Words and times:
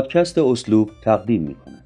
پادکست 0.00 0.38
اسلوب 0.38 0.90
تقدیم 1.02 1.42
می 1.42 1.54
کند. 1.54 1.84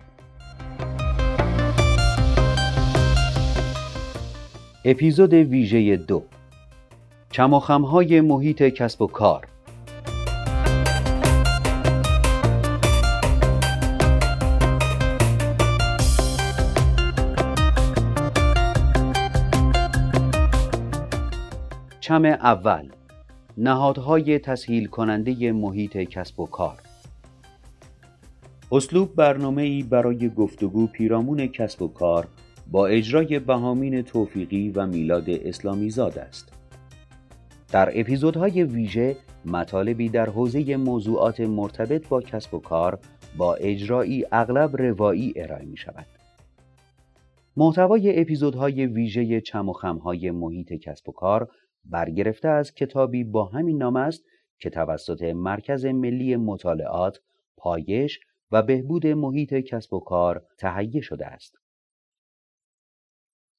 اپیزود 4.84 5.34
ویژه 5.34 5.96
دو. 5.96 6.24
چماخمهای 7.30 8.20
محیط 8.20 8.62
کسب 8.62 9.02
و 9.02 9.06
کار. 9.06 9.46
چم 22.00 22.24
اول. 22.24 22.88
نهادهای 23.56 24.38
تسهیل 24.38 24.86
کننده 24.86 25.52
محیط 25.52 25.96
کسب 25.96 26.40
و 26.40 26.46
کار. 26.46 26.83
اسلوب 28.76 29.14
برنامه 29.14 29.62
ای 29.62 29.82
برای 29.82 30.28
گفتگو 30.28 30.86
پیرامون 30.86 31.46
کسب 31.46 31.82
و 31.82 31.88
کار 31.88 32.28
با 32.70 32.86
اجرای 32.86 33.38
بهامین 33.38 34.02
توفیقی 34.02 34.68
و 34.68 34.86
میلاد 34.86 35.30
اسلامی 35.30 35.90
زاد 35.90 36.18
است. 36.18 36.52
در 37.72 38.00
اپیزودهای 38.00 38.62
ویژه 38.62 39.16
مطالبی 39.44 40.08
در 40.08 40.30
حوزه 40.30 40.76
موضوعات 40.76 41.40
مرتبط 41.40 42.08
با 42.08 42.20
کسب 42.20 42.54
و 42.54 42.58
کار 42.58 42.98
با 43.36 43.54
اجرایی 43.54 44.24
اغلب 44.32 44.76
روایی 44.76 45.32
ارائه 45.36 45.64
می 45.64 45.76
شود. 45.76 46.06
محتوای 47.56 48.20
اپیزودهای 48.20 48.86
ویژه 48.86 49.40
چم 49.40 49.68
و 49.68 49.72
خمهای 49.72 50.30
محیط 50.30 50.72
کسب 50.72 51.08
و 51.08 51.12
کار 51.12 51.48
برگرفته 51.84 52.48
از 52.48 52.74
کتابی 52.74 53.24
با 53.24 53.44
همین 53.44 53.78
نام 53.78 53.96
است 53.96 54.24
که 54.58 54.70
توسط 54.70 55.22
مرکز 55.22 55.84
ملی 55.86 56.36
مطالعات 56.36 57.20
پایش 57.56 58.20
و 58.54 58.62
بهبود 58.62 59.06
محیط 59.06 59.54
کسب 59.54 59.94
و 59.94 60.00
کار 60.00 60.46
تهیه 60.58 61.00
شده 61.00 61.26
است. 61.26 61.58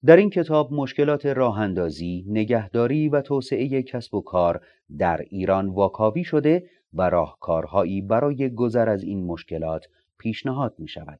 در 0.05 0.17
این 0.17 0.29
کتاب 0.29 0.73
مشکلات 0.73 1.25
راهاندازی، 1.25 2.25
نگهداری 2.27 3.09
و 3.09 3.21
توسعه 3.21 3.83
کسب 3.83 4.13
و 4.13 4.21
کار 4.21 4.65
در 4.97 5.21
ایران 5.29 5.69
واکاوی 5.69 6.23
شده 6.23 6.69
و 6.93 7.09
راهکارهایی 7.09 8.01
برای 8.01 8.49
گذر 8.49 8.89
از 8.89 9.03
این 9.03 9.25
مشکلات 9.25 9.85
پیشنهاد 10.19 10.75
می 10.79 10.87
شود. 10.87 11.19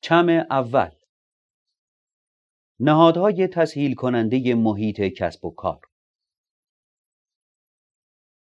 چم 0.00 0.28
اول 0.50 0.90
نهادهای 2.80 3.48
تسهیل 3.48 3.94
کننده 3.94 4.54
محیط 4.54 5.00
کسب 5.00 5.44
و 5.44 5.50
کار 5.50 5.80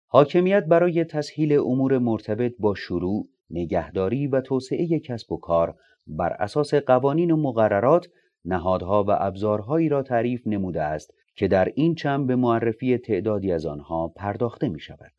حاکمیت 0.07 0.65
برای 0.65 1.03
تسهیل 1.03 1.59
امور 1.59 1.97
مرتبط 1.97 2.53
با 2.59 2.75
شروع، 2.75 3.29
نگهداری 3.49 4.27
و 4.27 4.41
توسعه 4.41 4.99
کسب 4.99 5.31
و 5.31 5.37
کار 5.37 5.75
بر 6.07 6.33
اساس 6.33 6.73
قوانین 6.73 7.31
و 7.31 7.37
مقررات 7.37 8.07
نهادها 8.45 9.03
و 9.03 9.11
ابزارهایی 9.19 9.89
را 9.89 10.03
تعریف 10.03 10.47
نموده 10.47 10.81
است 10.81 11.13
که 11.35 11.47
در 11.47 11.71
این 11.75 11.95
چم 11.95 12.27
به 12.27 12.35
معرفی 12.35 12.97
تعدادی 12.97 13.51
از 13.51 13.65
آنها 13.65 14.07
پرداخته 14.07 14.69
می 14.69 14.79
شود. 14.79 15.11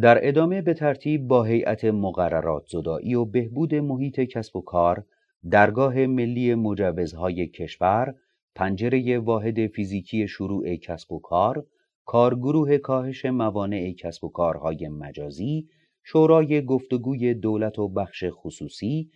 در 0.00 0.28
ادامه 0.28 0.62
به 0.62 0.74
ترتیب 0.74 1.26
با 1.26 1.44
هیئت 1.44 1.84
مقررات 1.84 2.66
زدایی 2.66 3.14
و 3.14 3.24
بهبود 3.24 3.74
محیط 3.74 4.20
کسب 4.20 4.56
و 4.56 4.60
کار 4.60 5.04
درگاه 5.50 6.06
ملی 6.06 6.54
مجوزهای 6.54 7.46
کشور، 7.46 8.14
پنجره 8.54 9.18
واحد 9.18 9.66
فیزیکی 9.66 10.28
شروع 10.28 10.76
کسب 10.76 11.12
و 11.12 11.18
کار، 11.18 11.66
کارگروه 12.04 12.78
کاهش 12.78 13.24
موانع 13.24 13.92
کسب 13.92 14.24
و 14.24 14.28
کارهای 14.28 14.88
مجازی، 14.88 15.68
شورای 16.10 16.64
گفتگوی 16.64 17.34
دولت 17.34 17.78
و 17.78 17.88
بخش 17.88 18.24
خصوصی، 18.30 19.10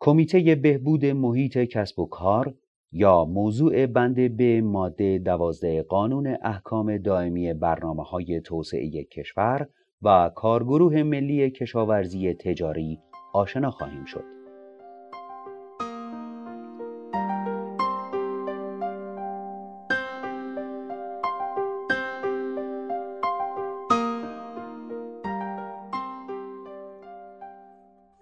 کمیته 0.00 0.54
بهبود 0.54 1.06
محیط 1.06 1.58
کسب 1.58 1.98
و 1.98 2.06
کار 2.06 2.54
یا 2.92 3.24
موضوع 3.24 3.86
بند 3.86 4.36
به 4.36 4.60
ماده 4.60 5.18
دوازده 5.18 5.82
قانون 5.82 6.36
احکام 6.42 6.96
دائمی 6.96 7.54
برنامه 7.54 8.02
های 8.02 8.40
توسعه 8.40 9.04
کشور 9.04 9.68
و 10.02 10.30
کارگروه 10.34 11.02
ملی 11.02 11.50
کشاورزی 11.50 12.34
تجاری 12.34 12.98
آشنا 13.32 13.70
خواهیم 13.70 14.04
شد. 14.04 14.39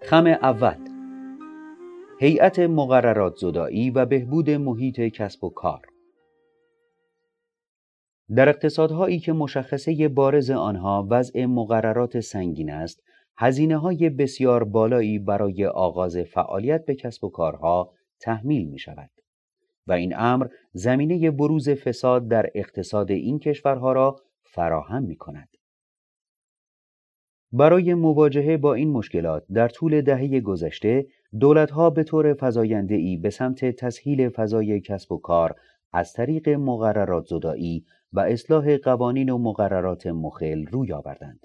خم 0.09 0.27
اول. 0.27 0.75
هیئت 2.19 2.59
مقررات 2.59 3.35
زدایی 3.35 3.89
و 3.89 4.05
بهبود 4.05 4.49
محیط 4.49 5.01
کسب 5.01 5.43
و 5.43 5.49
کار. 5.49 5.81
در 8.35 8.49
اقتصادهایی 8.49 9.19
که 9.19 9.33
مشخصه 9.33 10.07
بارز 10.07 10.51
آنها 10.51 11.07
وضع 11.09 11.45
مقررات 11.45 12.19
سنگین 12.19 12.71
است 12.71 13.03
هزینه 13.37 13.77
های 13.77 14.09
بسیار 14.09 14.63
بالایی 14.63 15.19
برای 15.19 15.65
آغاز 15.65 16.17
فعالیت 16.17 16.85
به 16.85 16.95
کسب 16.95 17.23
و 17.23 17.29
کارها 17.29 17.91
تحمیل 18.21 18.67
می 18.67 18.79
شود 18.79 19.09
و 19.87 19.91
این 19.91 20.13
امر 20.17 20.47
زمینه 20.73 21.31
بروز 21.31 21.69
فساد 21.69 22.27
در 22.27 22.49
اقتصاد 22.55 23.11
این 23.11 23.39
کشورها 23.39 23.91
را 23.91 24.15
فراهم 24.43 25.03
می 25.03 25.15
کند. 25.15 25.48
برای 27.51 27.93
مواجهه 27.93 28.57
با 28.57 28.73
این 28.73 28.91
مشکلات 28.91 29.43
در 29.53 29.67
طول 29.67 30.01
دهه 30.01 30.39
گذشته 30.39 31.07
دولتها 31.39 31.89
به 31.89 32.03
طور 32.03 32.35
ای 32.89 33.17
به 33.17 33.29
سمت 33.29 33.65
تسهیل 33.65 34.29
فضای 34.29 34.81
کسب 34.81 35.11
و 35.11 35.17
کار 35.17 35.55
از 35.93 36.13
طریق 36.13 36.49
مقررات 36.49 37.25
زدایی 37.25 37.85
و 38.13 38.19
اصلاح 38.19 38.77
قوانین 38.77 39.29
و 39.29 39.37
مقررات 39.37 40.07
مخل 40.07 40.65
روی 40.65 40.93
آوردند. 40.93 41.39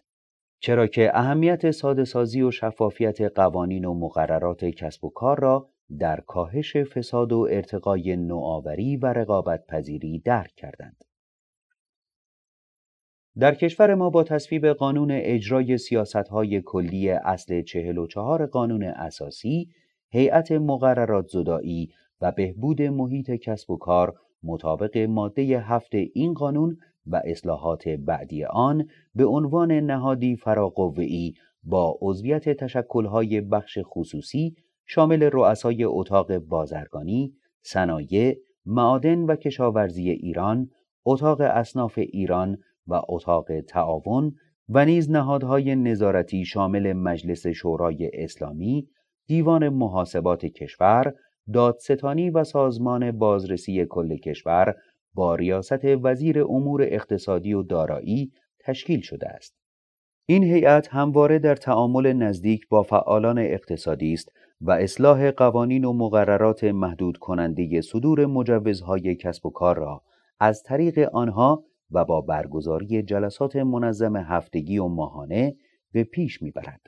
چرا 0.60 0.86
که 0.86 1.10
اهمیت 1.14 1.70
ساده 1.70 2.04
سازی 2.04 2.42
و 2.42 2.50
شفافیت 2.50 3.20
قوانین 3.20 3.84
و 3.84 3.94
مقررات 3.94 4.64
کسب 4.64 5.04
و 5.04 5.10
کار 5.10 5.40
را 5.40 5.68
در 5.98 6.20
کاهش 6.20 6.76
فساد 6.76 7.32
و 7.32 7.48
ارتقای 7.50 8.16
نوآوری 8.16 8.96
و 8.96 9.06
رقابت 9.06 9.66
پذیری 9.66 10.18
درک 10.18 10.52
کردند. 10.56 11.04
در 13.38 13.54
کشور 13.54 13.94
ما 13.94 14.10
با 14.10 14.24
تصویب 14.24 14.66
قانون 14.66 15.10
اجرای 15.10 15.78
های 16.30 16.60
کلی 16.60 17.10
اصل 17.10 17.62
44 17.62 18.46
قانون 18.46 18.82
اساسی، 18.82 19.68
هیئت 20.10 20.52
مقررات 20.52 21.28
زدایی 21.28 21.90
و 22.20 22.32
بهبود 22.32 22.82
محیط 22.82 23.30
کسب 23.30 23.70
و 23.70 23.76
کار 23.76 24.14
مطابق 24.42 24.98
ماده 24.98 25.42
هفت 25.42 25.94
این 25.94 26.34
قانون 26.34 26.78
و 27.06 27.22
اصلاحات 27.24 27.88
بعدی 27.88 28.44
آن 28.44 28.88
به 29.14 29.24
عنوان 29.24 29.72
نهادی 29.72 30.36
فراقوه‌ای 30.36 31.34
با 31.64 31.98
عضویت 32.02 32.48
تشکل‌های 32.48 33.40
بخش 33.40 33.78
خصوصی 33.82 34.56
شامل 34.86 35.22
رؤسای 35.22 35.84
اتاق 35.84 36.38
بازرگانی، 36.38 37.32
صنایع، 37.62 38.36
معادن 38.66 39.18
و 39.18 39.36
کشاورزی 39.36 40.10
ایران، 40.10 40.70
اتاق 41.04 41.40
اصناف 41.40 41.98
ایران 41.98 42.58
و 42.86 43.00
اتاق 43.08 43.60
تعاون 43.60 44.34
و 44.68 44.84
نیز 44.84 45.10
نهادهای 45.10 45.76
نظارتی 45.76 46.44
شامل 46.44 46.92
مجلس 46.92 47.46
شورای 47.46 48.10
اسلامی، 48.14 48.88
دیوان 49.26 49.68
محاسبات 49.68 50.46
کشور، 50.46 51.14
دادستانی 51.52 52.30
و 52.30 52.44
سازمان 52.44 53.18
بازرسی 53.18 53.86
کل 53.86 54.16
کشور 54.16 54.74
با 55.14 55.34
ریاست 55.34 55.84
وزیر 55.84 56.42
امور 56.42 56.82
اقتصادی 56.82 57.54
و 57.54 57.62
دارایی 57.62 58.32
تشکیل 58.60 59.00
شده 59.00 59.28
است. 59.28 59.54
این 60.26 60.44
هیئت 60.44 60.88
همواره 60.88 61.38
در 61.38 61.54
تعامل 61.54 62.12
نزدیک 62.12 62.68
با 62.68 62.82
فعالان 62.82 63.38
اقتصادی 63.38 64.12
است 64.12 64.32
و 64.60 64.70
اصلاح 64.70 65.30
قوانین 65.30 65.84
و 65.84 65.92
مقررات 65.92 66.64
محدود 66.64 67.16
کننده 67.16 67.80
صدور 67.80 68.26
مجوزهای 68.26 69.14
کسب 69.14 69.46
و 69.46 69.50
کار 69.50 69.76
را 69.76 70.02
از 70.40 70.62
طریق 70.62 70.98
آنها 71.12 71.64
و 71.94 72.04
با 72.04 72.20
برگزاری 72.20 73.02
جلسات 73.02 73.56
منظم 73.56 74.16
هفتگی 74.16 74.78
و 74.78 74.88
ماهانه 74.88 75.56
به 75.92 76.04
پیش 76.04 76.42
می‌برد. 76.42 76.80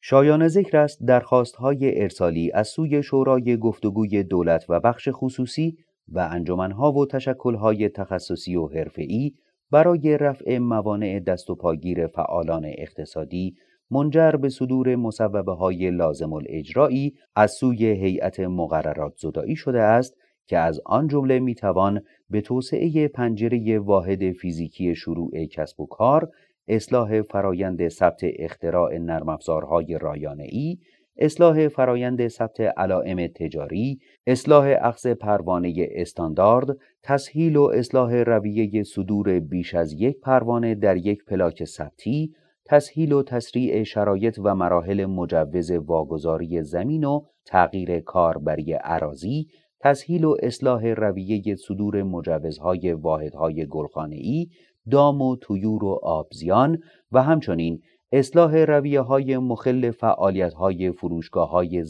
شایان 0.00 0.48
ذکر 0.48 0.76
است 0.76 1.04
درخواستهای 1.04 2.02
ارسالی 2.02 2.52
از 2.52 2.68
سوی 2.68 3.02
شورای 3.02 3.56
گفتگوی 3.56 4.22
دولت 4.22 4.64
و 4.68 4.80
بخش 4.80 5.08
خصوصی 5.12 5.76
و 6.08 6.28
انجمنها 6.30 6.92
و 6.92 7.06
تشکلهای 7.06 7.88
تخصصی 7.88 8.56
و 8.56 8.66
حرفه‌ای 8.66 9.32
برای 9.70 10.18
رفع 10.18 10.58
موانع 10.58 11.20
دست 11.20 11.50
و 11.50 11.54
پاگیر 11.54 12.06
فعالان 12.06 12.64
اقتصادی 12.64 13.56
منجر 13.90 14.30
به 14.30 14.48
صدور 14.48 14.96
مصوبه 14.96 15.52
های 15.52 15.90
لازم 15.90 16.32
الاجرایی 16.32 17.14
از 17.36 17.52
سوی 17.52 17.86
هیئت 17.86 18.40
مقررات 18.40 19.16
زدایی 19.16 19.56
شده 19.56 19.80
است 19.80 20.16
که 20.46 20.58
از 20.58 20.80
آن 20.86 21.08
جمله 21.08 21.38
می‌توان 21.38 22.02
به 22.30 22.40
توسعه 22.40 23.08
پنجره 23.08 23.78
واحد 23.78 24.32
فیزیکی 24.32 24.94
شروع 24.94 25.44
کسب 25.44 25.80
و 25.80 25.86
کار 25.86 26.30
اصلاح 26.68 27.22
فرایند 27.22 27.88
ثبت 27.88 28.20
اختراع 28.22 28.98
نرم 28.98 29.28
افزارهای 29.28 29.98
ای، 30.38 30.78
اصلاح 31.18 31.68
فرایند 31.68 32.28
ثبت 32.28 32.60
علائم 32.60 33.26
تجاری، 33.26 33.98
اصلاح 34.26 34.74
اخذ 34.80 35.06
پروانه 35.06 35.74
استاندارد، 35.90 36.76
تسهیل 37.02 37.56
و 37.56 37.62
اصلاح 37.62 38.14
رویه 38.14 38.82
صدور 38.82 39.40
بیش 39.40 39.74
از 39.74 39.92
یک 39.92 40.20
پروانه 40.20 40.74
در 40.74 40.96
یک 40.96 41.24
پلاک 41.24 41.64
ثبتی، 41.64 42.34
تسهیل 42.64 43.12
و 43.12 43.22
تسریع 43.22 43.82
شرایط 43.82 44.38
و 44.44 44.54
مراحل 44.54 45.04
مجوز 45.04 45.70
واگذاری 45.70 46.62
زمین 46.62 47.04
و 47.04 47.20
تغییر 47.44 48.00
کاربری 48.00 48.72
عراضی، 48.72 49.46
تسهیل 49.86 50.24
و 50.24 50.36
اصلاح 50.42 50.86
رویه 50.86 51.56
صدور 51.56 52.02
مجوزهای 52.02 52.92
واحدهای 52.92 53.66
گلخانه‌ای، 53.66 54.48
دام 54.90 55.22
و 55.22 55.36
تویور 55.36 55.84
و 55.84 55.98
آبزیان 56.02 56.78
و 57.12 57.22
همچنین 57.22 57.82
اصلاح 58.12 58.56
رویه 58.56 59.00
های 59.00 59.38
مخل 59.38 59.90
فعالیت 59.90 60.54
های 60.54 60.92
فروشگاه 60.92 61.50
های 61.50 61.84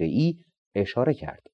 ای 0.00 0.36
اشاره 0.74 1.14
کرد. 1.14 1.46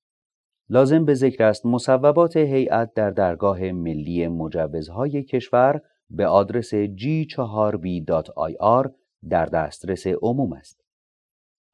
لازم 0.69 1.05
به 1.05 1.15
ذکر 1.15 1.45
است 1.45 1.67
مصوبات 1.67 2.37
هیئت 2.37 2.95
در 2.95 3.11
درگاه 3.11 3.73
ملی 3.73 4.29
مجوزهای 4.29 5.23
کشور 5.23 5.81
به 6.11 6.27
آدرس 6.27 6.75
g4b.ir 6.75 8.89
در 9.29 9.47
دسترس 9.47 10.07
عموم 10.07 10.53
است. 10.53 10.81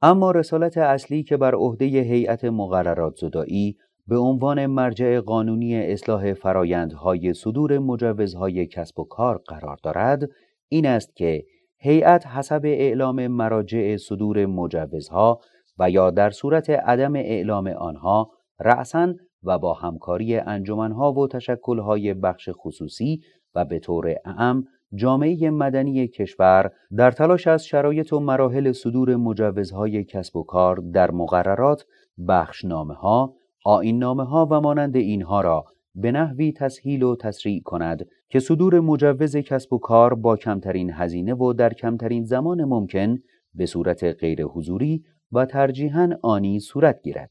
اما 0.02 0.30
رسالت 0.30 0.78
اصلی 0.78 1.22
که 1.22 1.36
بر 1.36 1.54
عهده 1.54 1.86
هیئت 1.86 2.44
مقررات 2.44 3.16
زدایی 3.16 3.76
به 4.06 4.18
عنوان 4.18 4.66
مرجع 4.66 5.20
قانونی 5.20 5.76
اصلاح 5.76 6.34
فرایندهای 6.34 7.34
صدور 7.34 7.78
مجوزهای 7.78 8.66
کسب 8.66 8.98
و 9.00 9.04
کار 9.04 9.42
قرار 9.46 9.76
دارد 9.82 10.28
این 10.68 10.86
است 10.86 11.16
که 11.16 11.44
هیئت 11.78 12.26
حسب 12.26 12.60
اعلام 12.64 13.26
مراجع 13.26 13.96
صدور 13.96 14.46
مجوزها 14.46 15.40
و 15.78 15.90
یا 15.90 16.10
در 16.10 16.30
صورت 16.30 16.70
عدم 16.70 17.16
اعلام 17.16 17.66
آنها 17.66 18.30
رأسا 18.60 19.14
و 19.42 19.58
با 19.58 19.74
همکاری 19.74 20.36
انجمنها 20.36 21.12
و 21.12 21.28
تشکلهای 21.28 22.14
بخش 22.14 22.48
خصوصی 22.52 23.20
و 23.54 23.64
به 23.64 23.78
طور 23.78 24.14
اعم 24.24 24.64
جامعه 24.94 25.50
مدنی 25.50 26.08
کشور 26.08 26.70
در 26.96 27.10
تلاش 27.10 27.46
از 27.46 27.66
شرایط 27.66 28.12
و 28.12 28.20
مراحل 28.20 28.72
صدور 28.72 29.16
مجوزهای 29.16 30.04
کسب 30.04 30.36
و 30.36 30.42
کار 30.42 30.76
در 30.76 31.10
مقررات 31.10 31.84
بخشنامه 32.28 32.94
ها، 32.94 33.34
آین 33.64 33.98
نامه 33.98 34.24
ها 34.24 34.48
و 34.50 34.60
مانند 34.60 34.96
اینها 34.96 35.40
را 35.40 35.64
به 35.94 36.12
نحوی 36.12 36.52
تسهیل 36.52 37.02
و 37.02 37.16
تسریع 37.16 37.62
کند 37.62 38.06
که 38.28 38.40
صدور 38.40 38.80
مجوز 38.80 39.36
کسب 39.36 39.72
و 39.72 39.78
کار 39.78 40.14
با 40.14 40.36
کمترین 40.36 40.90
هزینه 40.90 41.34
و 41.34 41.52
در 41.52 41.72
کمترین 41.72 42.24
زمان 42.24 42.64
ممکن 42.64 43.18
به 43.54 43.66
صورت 43.66 44.04
غیر 44.04 44.44
حضوری 44.44 45.04
و 45.32 45.46
ترجیحاً 45.46 46.10
آنی 46.22 46.60
صورت 46.60 47.02
گیرد. 47.02 47.30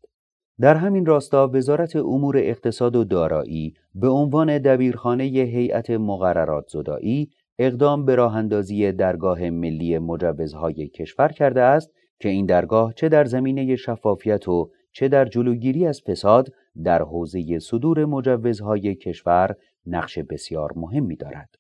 در 0.59 0.75
همین 0.75 1.05
راستا 1.05 1.49
وزارت 1.53 1.95
امور 1.95 2.37
اقتصاد 2.37 2.95
و 2.95 3.03
دارایی 3.03 3.73
به 3.95 4.09
عنوان 4.09 4.57
دبیرخانه 4.57 5.23
هیئت 5.23 5.89
مقررات 5.89 6.67
زدایی 6.67 7.29
اقدام 7.59 8.05
به 8.05 8.15
راه 8.15 8.35
اندازی 8.35 8.91
درگاه 8.91 9.49
ملی 9.49 9.97
مجوزهای 9.99 10.87
کشور 10.87 11.27
کرده 11.27 11.61
است 11.61 11.91
که 12.19 12.29
این 12.29 12.45
درگاه 12.45 12.93
چه 12.93 13.09
در 13.09 13.25
زمینه 13.25 13.75
شفافیت 13.75 14.47
و 14.47 14.69
چه 14.93 15.07
در 15.07 15.25
جلوگیری 15.25 15.87
از 15.87 16.01
فساد 16.01 16.53
در 16.83 17.01
حوزه 17.01 17.59
صدور 17.59 18.05
مجوزهای 18.05 18.95
کشور 18.95 19.55
نقش 19.85 20.19
بسیار 20.19 20.71
مهمی 20.75 21.15
دارد. 21.15 21.55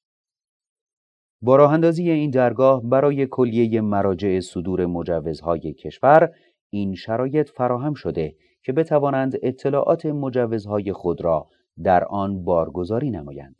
با 1.41 1.55
راه 1.55 1.79
این 1.97 2.29
درگاه 2.29 2.83
برای 2.83 3.27
کلیه 3.27 3.81
مراجع 3.81 4.39
صدور 4.39 4.85
مجوزهای 4.85 5.73
کشور 5.73 6.31
این 6.69 6.95
شرایط 6.95 7.49
فراهم 7.49 7.93
شده 7.93 8.35
که 8.63 8.73
بتوانند 8.73 9.37
اطلاعات 9.43 10.05
مجوزهای 10.05 10.93
خود 10.93 11.21
را 11.21 11.47
در 11.83 12.03
آن 12.03 12.43
بارگذاری 12.43 13.09
نمایند. 13.09 13.55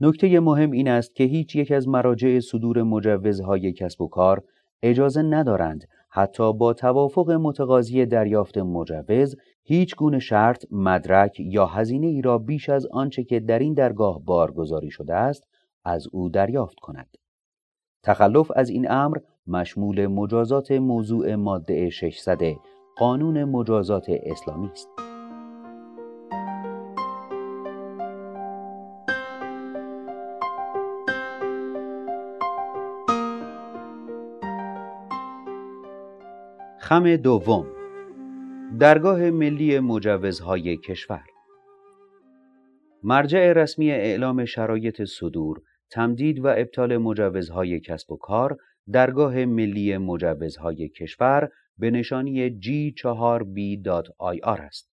نکته 0.00 0.40
مهم 0.40 0.70
این 0.70 0.88
است 0.88 1.14
که 1.14 1.24
هیچ 1.24 1.56
یک 1.56 1.72
از 1.72 1.88
مراجع 1.88 2.40
صدور 2.40 2.82
مجوزهای 2.82 3.72
کسب 3.72 4.00
و 4.00 4.08
کار 4.08 4.42
اجازه 4.82 5.22
ندارند 5.22 5.84
حتی 6.10 6.52
با 6.52 6.72
توافق 6.72 7.30
متقاضی 7.30 8.06
دریافت 8.06 8.58
مجوز 8.58 9.36
هیچ 9.64 9.96
گونه 9.96 10.18
شرط، 10.18 10.64
مدرک 10.70 11.40
یا 11.40 11.66
هزینه 11.66 12.06
ای 12.06 12.22
را 12.22 12.38
بیش 12.38 12.68
از 12.68 12.86
آنچه 12.86 13.24
که 13.24 13.40
در 13.40 13.58
این 13.58 13.74
درگاه 13.74 14.24
بارگذاری 14.24 14.90
شده 14.90 15.14
است 15.14 15.44
از 15.84 16.06
او 16.12 16.28
دریافت 16.28 16.78
کند. 16.80 17.16
تخلف 18.02 18.50
از 18.56 18.70
این 18.70 18.90
امر 18.90 19.18
مشمول 19.46 20.06
مجازات 20.06 20.72
موضوع 20.72 21.34
ماده 21.34 21.90
600 21.90 22.38
قانون 22.98 23.44
مجازات 23.44 24.06
اسلامی 24.08 24.68
است. 24.72 25.07
خم 36.88 37.16
دوم 37.16 37.66
درگاه 38.78 39.30
ملی 39.30 39.78
مجوزهای 39.78 40.76
کشور 40.76 41.24
مرجع 43.02 43.52
رسمی 43.52 43.90
اعلام 43.90 44.44
شرایط 44.44 45.04
صدور، 45.04 45.60
تمدید 45.90 46.44
و 46.44 46.46
ابطال 46.46 46.96
مجوزهای 46.96 47.80
کسب 47.80 48.12
و 48.12 48.16
کار 48.16 48.56
درگاه 48.92 49.44
ملی 49.44 49.96
مجوزهای 49.96 50.88
کشور 50.88 51.48
به 51.78 51.90
نشانی 51.90 52.60
G4B.IR 52.60 54.60
است. 54.60 54.90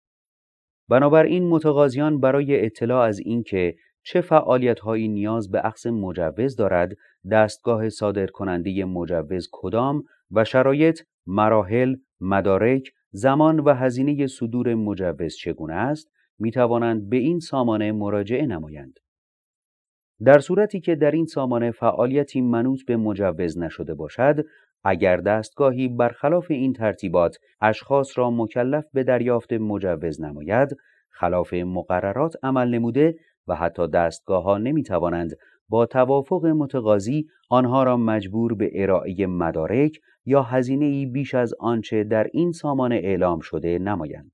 بنابراین 0.89 1.49
متقاضیان 1.49 2.21
برای 2.21 2.67
اطلاع 2.67 3.01
از 3.01 3.19
اینکه 3.19 3.75
چه 4.03 4.21
فعالیت‌هایی 4.21 5.09
نیاز 5.09 5.51
به 5.51 5.67
اخذ 5.67 5.87
مجوز 5.87 6.57
دارد، 6.57 6.97
دستگاه 7.31 7.89
صادر 7.89 8.27
کننده 8.27 8.85
مجوز 8.85 9.49
کدام 9.53 10.05
و 10.31 10.45
شرایط، 10.45 11.01
مراحل، 11.27 11.97
مدارک، 12.21 12.93
زمان 13.11 13.61
و 13.61 13.75
هزینه 13.75 14.27
صدور 14.27 14.75
مجوز 14.75 15.37
چگونه 15.37 15.75
است، 15.75 16.11
می 16.39 16.51
توانند 16.51 17.09
به 17.09 17.17
این 17.17 17.39
سامانه 17.39 17.93
مراجعه 17.93 18.47
نمایند. 18.47 18.99
در 20.25 20.39
صورتی 20.39 20.81
که 20.81 20.95
در 20.95 21.11
این 21.11 21.27
سامانه 21.27 21.71
فعالیتی 21.71 22.41
منوط 22.41 22.85
به 22.87 22.97
مجوز 22.97 23.59
نشده 23.59 23.95
باشد، 23.95 24.45
اگر 24.85 25.17
دستگاهی 25.17 25.89
برخلاف 25.89 26.47
این 26.51 26.73
ترتیبات 26.73 27.37
اشخاص 27.61 28.19
را 28.19 28.31
مکلف 28.31 28.85
به 28.93 29.05
دریافت 29.05 29.53
مجوز 29.53 30.21
نماید، 30.21 30.77
خلاف 31.11 31.55
مقررات 31.55 32.35
عمل 32.43 32.75
نموده 32.75 33.15
و 33.47 33.55
حتی 33.55 33.89
دستگاه 33.89 34.45
ها 34.45 34.59
نمی 34.59 34.83
توانند 34.83 35.31
با 35.69 35.87
توافق 35.87 36.47
متقاضی 36.47 37.27
آنها 37.51 37.83
را 37.83 37.97
مجبور 37.97 38.55
به 38.55 38.71
ارائه 38.75 39.27
مدارک 39.27 39.99
یا 40.25 40.43
هزینه 40.43 40.85
ای 40.85 41.07
بیش 41.07 41.35
از 41.35 41.55
آنچه 41.61 42.05
در 42.05 42.27
این 42.33 42.53
سامانه 42.53 42.95
اعلام 42.95 43.41
شده 43.41 43.79
نمایند. 43.79 44.33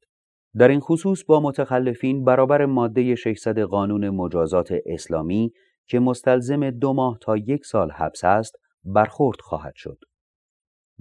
در 0.58 0.68
این 0.68 0.80
خصوص 0.80 1.24
با 1.24 1.40
متخلفین 1.40 2.24
برابر 2.24 2.66
ماده 2.66 3.14
600 3.14 3.58
قانون 3.58 4.08
مجازات 4.08 4.74
اسلامی 4.86 5.52
که 5.86 5.98
مستلزم 6.00 6.70
دو 6.70 6.92
ماه 6.92 7.18
تا 7.20 7.36
یک 7.36 7.64
سال 7.64 7.90
حبس 7.90 8.24
است 8.24 8.56
برخورد 8.84 9.40
خواهد 9.40 9.74
شد. 9.76 9.98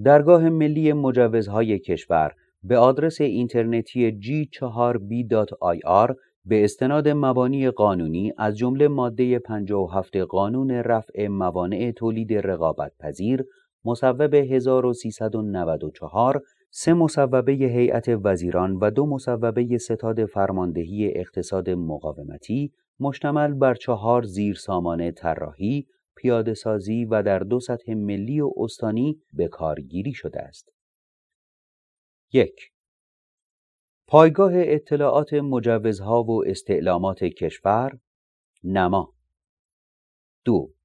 درگاه 0.04 0.50
ملی 0.50 0.94
مجوزهای 0.94 1.80
کشور 1.80 2.32
به 2.64 2.78
آدرس 2.78 3.22
اینترنتی 3.22 4.20
g4b.ir 4.22 6.14
به 6.46 6.64
استناد 6.64 7.08
مبانی 7.08 7.70
قانونی 7.70 8.34
از 8.38 8.58
جمله 8.58 8.88
ماده 8.88 9.40
57 9.40 10.18
قانون 10.18 10.72
رفع 10.72 11.28
موانع 11.28 11.92
تولید 11.92 12.34
رقابت 12.34 12.92
پذیر 13.00 13.44
مصوب 13.88 14.34
1394 14.34 16.44
سه 16.72 16.94
مصوبه 16.94 17.52
هیئت 17.52 18.06
وزیران 18.24 18.76
و 18.76 18.92
دو 18.92 19.06
مصوبه 19.06 19.78
ستاد 19.78 20.26
فرماندهی 20.26 21.12
اقتصاد 21.16 21.70
مقاومتی 21.70 22.74
مشتمل 23.00 23.54
بر 23.54 23.74
چهار 23.74 24.24
زیر 24.24 24.56
سامانه 24.56 25.12
طراحی، 25.12 25.88
پیاده 26.16 26.54
سازی 26.54 27.06
و 27.06 27.24
در 27.24 27.40
دو 27.40 27.60
سطح 27.60 27.94
ملی 27.94 28.42
و 28.42 28.52
استانی 28.58 29.22
به 29.34 29.48
کارگیری 29.48 30.14
شده 30.14 30.42
است. 30.42 30.70
یک 32.34 32.72
پایگاه 34.08 34.52
اطلاعات 34.56 35.34
مجوزها 35.34 36.24
و 36.24 36.46
استعلامات 36.46 37.24
کشور 37.24 38.00
نما 38.64 39.14
دو 40.46 40.77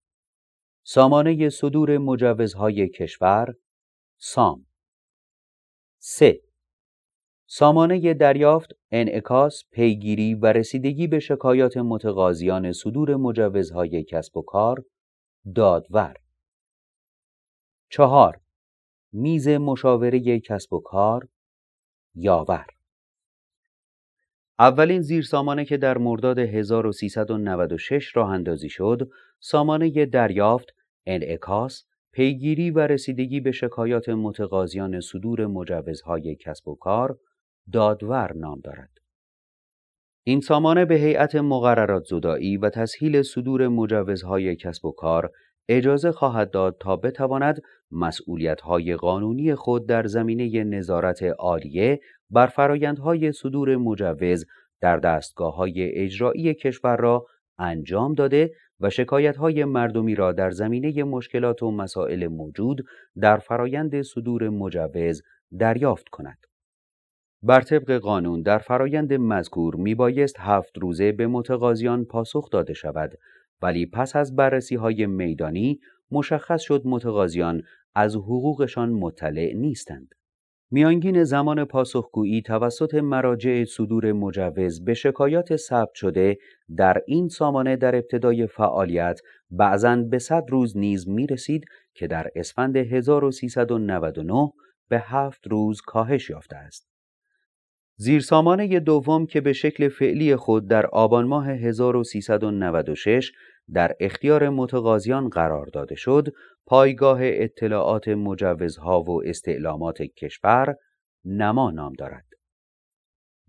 سامانه 0.84 1.48
صدور 1.48 1.98
مجوزهای 1.98 2.88
کشور 2.88 3.54
سام. 4.18 4.66
سه. 5.98 6.40
سامانه 7.46 8.14
دریافت، 8.14 8.72
انعکاس، 8.90 9.62
پیگیری 9.70 10.34
و 10.34 10.46
رسیدگی 10.46 11.06
به 11.06 11.18
شکایات 11.18 11.76
متقاضیان 11.76 12.72
صدور 12.72 13.16
مجوزهای 13.16 14.04
کسب 14.04 14.36
و 14.36 14.42
کار 14.42 14.84
دادور. 15.54 16.14
چهار. 17.90 18.40
میز 19.12 19.48
مشاوره 19.48 20.40
کسب 20.40 20.72
و 20.72 20.80
کار 20.80 21.28
یاور. 22.14 22.66
اولین 24.58 25.02
زیرسامانه 25.02 25.64
که 25.64 25.76
در 25.76 25.98
مرداد 25.98 26.38
1396 26.38 28.16
راه 28.16 28.30
اندازی 28.30 28.68
شد، 28.68 29.10
سامانه 29.40 30.06
دریافت، 30.06 30.68
انعکاس، 31.06 31.84
پیگیری 32.12 32.70
و 32.70 32.78
رسیدگی 32.78 33.40
به 33.40 33.52
شکایات 33.52 34.08
متقاضیان 34.08 35.00
صدور 35.00 35.46
مجوزهای 35.46 36.36
کسب 36.36 36.68
و 36.68 36.74
کار 36.74 37.18
دادور 37.72 38.32
نام 38.36 38.60
دارد. 38.60 38.90
این 40.24 40.40
سامانه 40.40 40.84
به 40.84 40.94
هیئت 40.94 41.34
مقررات 41.34 42.04
زدایی 42.04 42.56
و 42.56 42.70
تسهیل 42.70 43.22
صدور 43.22 43.68
مجوزهای 43.68 44.56
کسب 44.56 44.84
و 44.84 44.92
کار 44.92 45.30
اجازه 45.68 46.12
خواهد 46.12 46.50
داد 46.50 46.76
تا 46.80 46.96
بتواند 46.96 47.62
مسئولیت‌های 47.90 48.96
قانونی 48.96 49.54
خود 49.54 49.88
در 49.88 50.06
زمینه 50.06 50.64
نظارت 50.64 51.22
عالیه 51.22 52.00
بر 52.30 52.46
فرایندهای 52.46 53.32
صدور 53.32 53.76
مجوز 53.76 54.46
در 54.80 54.96
دستگاه‌های 54.96 55.94
اجرایی 55.94 56.54
کشور 56.54 56.96
را 56.96 57.26
انجام 57.58 58.12
داده 58.12 58.50
و 58.80 58.90
شکایت‌های 58.90 59.64
مردمی 59.64 60.14
را 60.14 60.32
در 60.32 60.50
زمینه 60.50 61.04
مشکلات 61.04 61.62
و 61.62 61.70
مسائل 61.70 62.26
موجود 62.26 62.86
در 63.20 63.36
فرایند 63.36 64.02
صدور 64.02 64.48
مجوز 64.48 65.22
دریافت 65.58 66.08
کند. 66.08 66.38
بر 67.42 67.60
طبق 67.60 67.98
قانون 67.98 68.42
در 68.42 68.58
فرایند 68.58 69.12
مذکور 69.12 69.76
میبایست 69.76 70.36
هفت 70.38 70.78
روزه 70.78 71.12
به 71.12 71.26
متقاضیان 71.26 72.04
پاسخ 72.04 72.50
داده 72.50 72.74
شود 72.74 73.18
ولی 73.62 73.86
پس 73.86 74.16
از 74.16 74.36
بررسی 74.36 74.74
های 74.74 75.06
میدانی 75.06 75.80
مشخص 76.10 76.60
شد 76.62 76.82
متقاضیان 76.84 77.62
از 77.94 78.16
حقوقشان 78.16 78.90
مطلع 78.90 79.52
نیستند. 79.54 80.14
میانگین 80.70 81.24
زمان 81.24 81.64
پاسخگویی 81.64 82.42
توسط 82.42 82.94
مراجع 82.94 83.64
صدور 83.64 84.12
مجوز 84.12 84.84
به 84.84 84.94
شکایات 84.94 85.56
ثبت 85.56 85.94
شده 85.94 86.38
در 86.76 87.02
این 87.06 87.28
سامانه 87.28 87.76
در 87.76 87.96
ابتدای 87.96 88.46
فعالیت 88.46 89.20
بعضا 89.50 89.96
به 89.96 90.18
صد 90.18 90.44
روز 90.48 90.76
نیز 90.76 91.08
می 91.08 91.26
رسید 91.26 91.64
که 91.94 92.06
در 92.06 92.30
اسفند 92.36 92.76
1399 92.76 94.52
به 94.88 95.00
هفت 95.00 95.46
روز 95.46 95.80
کاهش 95.80 96.30
یافته 96.30 96.56
است. 96.56 96.92
زیرسامانه 97.96 98.80
دوم 98.80 99.26
که 99.26 99.40
به 99.40 99.52
شکل 99.52 99.88
فعلی 99.88 100.36
خود 100.36 100.68
در 100.68 100.86
آبان 100.86 101.26
ماه 101.26 101.50
1396 101.50 103.32
در 103.74 103.96
اختیار 104.00 104.48
متقاضیان 104.48 105.28
قرار 105.28 105.66
داده 105.66 105.94
شد، 105.94 106.28
پایگاه 106.66 107.18
اطلاعات 107.22 108.08
مجوزها 108.08 109.02
و 109.02 109.24
استعلامات 109.24 110.02
کشور 110.02 110.76
نما 111.24 111.70
نام 111.70 111.92
دارد. 111.92 112.24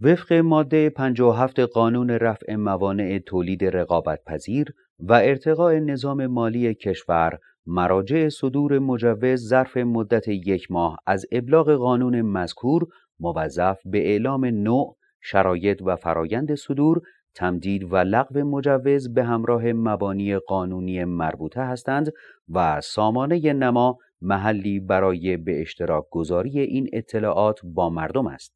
وفق 0.02 0.34
ماده 0.34 0.90
57 0.90 1.60
قانون 1.60 2.10
رفع 2.10 2.56
موانع 2.56 3.20
تولید 3.26 3.64
رقابت 3.66 4.20
پذیر 4.26 4.74
و 5.00 5.14
ارتقاء 5.14 5.74
نظام 5.74 6.26
مالی 6.26 6.74
کشور 6.74 7.40
مراجع 7.66 8.30
صدور 8.30 8.80
مجوز 8.80 9.48
ظرف 9.48 9.78
مدت 9.78 10.28
یک 10.28 10.72
ماه 10.72 10.98
از 11.06 11.26
ابلاغ 11.32 11.76
قانون 11.76 12.22
مذکور 12.22 12.88
موظف 13.20 13.78
به 13.86 14.10
اعلام 14.12 14.46
نوع، 14.46 14.98
شرایط 15.22 15.82
و 15.86 15.96
فرایند 15.96 16.56
صدور، 16.56 17.02
تمدید 17.36 17.94
و 17.94 17.96
لغو 17.96 18.40
مجوز 18.40 19.14
به 19.14 19.24
همراه 19.24 19.74
مبانی 19.74 20.38
قانونی 20.38 21.06
مربوطه 21.06 21.62
هستند 21.62 22.12
و 22.50 22.82
سامانه 22.82 23.54
نما 23.54 23.98
محلی 24.22 24.80
برای 24.80 25.38
به 25.38 25.62
اشتراک 25.62 26.06
گذاری 26.10 26.60
این 26.60 26.90
اطلاعات 26.94 27.60
با 27.64 27.90
مردم 27.90 28.28
است. 28.28 28.54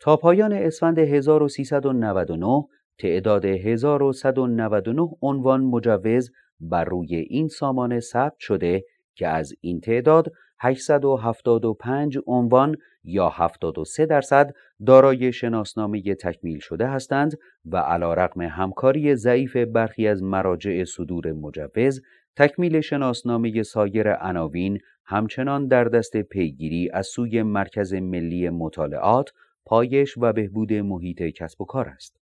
تا 0.00 0.16
پایان 0.16 0.52
اسفند 0.52 0.98
1399 0.98 2.64
تعداد 2.98 3.44
1199 3.44 5.08
عنوان 5.22 5.60
مجوز 5.60 6.30
بر 6.60 6.84
روی 6.84 7.16
این 7.16 7.48
سامانه 7.48 8.00
ثبت 8.00 8.38
شده 8.38 8.84
که 9.14 9.28
از 9.28 9.52
این 9.60 9.80
تعداد 9.80 10.32
875 10.60 12.18
عنوان 12.26 12.76
یا 13.04 13.28
73 13.28 14.06
درصد 14.06 14.54
دارای 14.86 15.32
شناسنامه 15.32 16.14
تکمیل 16.14 16.58
شده 16.58 16.86
هستند 16.86 17.38
و 17.64 17.76
علا 17.76 18.14
رقم 18.14 18.40
همکاری 18.40 19.14
ضعیف 19.14 19.56
برخی 19.56 20.08
از 20.08 20.22
مراجع 20.22 20.84
صدور 20.84 21.32
مجوز 21.32 22.02
تکمیل 22.36 22.80
شناسنامه 22.80 23.62
سایر 23.62 24.12
عناوین 24.14 24.78
همچنان 25.04 25.66
در 25.66 25.84
دست 25.84 26.16
پیگیری 26.16 26.90
از 26.90 27.06
سوی 27.06 27.42
مرکز 27.42 27.94
ملی 27.94 28.50
مطالعات 28.50 29.30
پایش 29.64 30.18
و 30.18 30.32
بهبود 30.32 30.72
محیط 30.72 31.22
کسب 31.22 31.60
و 31.60 31.64
کار 31.64 31.88
است. 31.88 32.16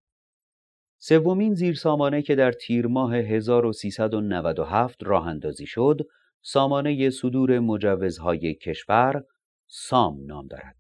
سومین 0.99 1.55
زیرسامانه 1.55 2.23
که 2.23 2.35
در 2.35 2.53
تیر 2.53 2.87
ماه 2.87 3.17
1397 3.17 5.03
راه 5.03 5.27
اندازی 5.27 5.67
شد، 5.67 6.01
سامانه 6.43 7.11
صدور 7.11 7.59
مجوزهای 7.59 8.55
کشور 8.55 9.25
سام 9.73 10.27
نام 10.27 10.47
دارد. 10.47 10.77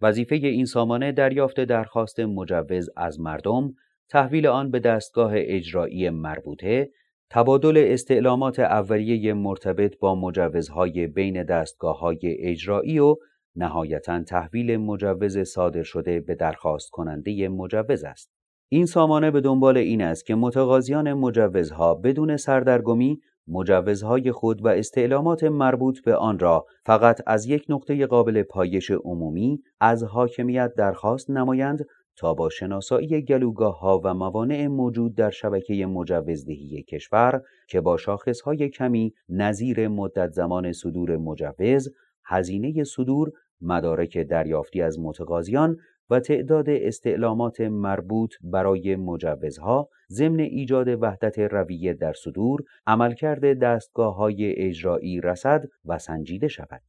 وظیفه 0.00 0.34
این 0.34 0.64
سامانه 0.64 1.12
دریافت 1.12 1.60
درخواست 1.60 2.20
مجوز 2.20 2.90
از 2.96 3.20
مردم، 3.20 3.74
تحویل 4.08 4.46
آن 4.46 4.70
به 4.70 4.80
دستگاه 4.80 5.32
اجرایی 5.34 6.10
مربوطه، 6.10 6.90
تبادل 7.30 7.84
استعلامات 7.86 8.58
اولیه 8.58 9.34
مرتبط 9.34 9.98
با 9.98 10.14
مجوزهای 10.14 11.06
بین 11.06 11.42
دستگاه 11.42 11.98
های 11.98 12.18
اجرایی 12.22 12.98
و 12.98 13.16
نهایتا 13.56 14.22
تحویل 14.22 14.76
مجوز 14.76 15.38
صادر 15.38 15.82
شده 15.82 16.20
به 16.20 16.34
درخواست 16.34 16.90
کننده 16.90 17.48
مجوز 17.48 18.04
است. 18.04 18.32
این 18.68 18.86
سامانه 18.86 19.30
به 19.30 19.40
دنبال 19.40 19.76
این 19.76 20.02
است 20.02 20.26
که 20.26 20.34
متقاضیان 20.34 21.12
مجوزها 21.12 21.94
بدون 21.94 22.36
سردرگمی 22.36 23.20
مجوزهای 23.48 24.32
خود 24.32 24.64
و 24.64 24.68
استعلامات 24.68 25.44
مربوط 25.44 26.00
به 26.04 26.14
آن 26.16 26.38
را 26.38 26.66
فقط 26.86 27.20
از 27.26 27.46
یک 27.46 27.66
نقطه 27.68 28.06
قابل 28.06 28.42
پایش 28.42 28.90
عمومی 28.90 29.62
از 29.80 30.04
حاکمیت 30.04 30.74
درخواست 30.76 31.30
نمایند 31.30 31.86
تا 32.16 32.34
با 32.34 32.48
شناسایی 32.48 33.22
گلوگاه 33.22 33.80
ها 33.80 34.00
و 34.04 34.14
موانع 34.14 34.66
موجود 34.66 35.14
در 35.14 35.30
شبکه 35.30 35.86
مجوزدهی 35.86 36.82
کشور 36.82 37.42
که 37.68 37.80
با 37.80 37.96
شاخص 37.96 38.40
های 38.40 38.68
کمی 38.68 39.14
نظیر 39.28 39.88
مدت 39.88 40.30
زمان 40.30 40.72
صدور 40.72 41.16
مجوز، 41.16 41.88
هزینه 42.24 42.84
صدور، 42.84 43.32
مدارک 43.60 44.18
دریافتی 44.18 44.82
از 44.82 45.00
متقاضیان 45.00 45.76
و 46.12 46.20
تعداد 46.20 46.70
استعلامات 46.70 47.60
مربوط 47.60 48.34
برای 48.42 48.96
مجوزها 48.96 49.88
ضمن 50.10 50.40
ایجاد 50.40 51.02
وحدت 51.02 51.38
رویه 51.38 51.94
در 51.94 52.12
صدور 52.12 52.62
عملکرد 52.86 53.58
دستگاه 53.58 54.16
های 54.16 54.52
اجرایی 54.56 55.20
رسد 55.20 55.64
و 55.84 55.98
سنجیده 55.98 56.48
شود. 56.48 56.82